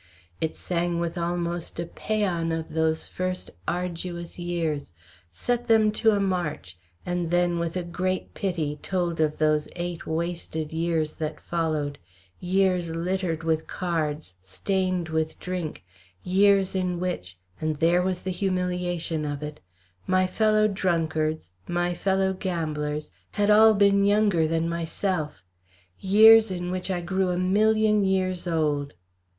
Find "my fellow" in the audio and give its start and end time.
20.07-20.67, 21.67-22.33